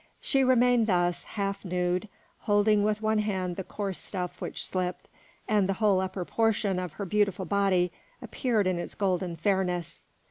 [0.19, 2.09] She remained thus, half nude,
[2.39, 5.07] holding with one hand the coarse stuff which slipped,
[5.47, 10.07] and the whole upper portion of her beautiful body appeared in its golden fairness.